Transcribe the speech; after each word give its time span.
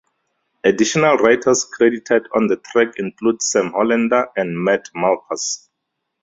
Additional 0.63 1.17
writers 1.17 1.63
credited 1.65 2.23
on 2.33 2.47
the 2.47 2.55
track 2.55 2.93
include 2.97 3.39
Sam 3.43 3.69
Hollander 3.71 4.29
and 4.35 4.57
Matt 4.57 4.89
Malpass. 4.95 5.69